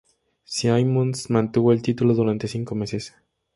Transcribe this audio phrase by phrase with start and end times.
[0.45, 3.13] Simmons mantuvo el título durante cinco meses.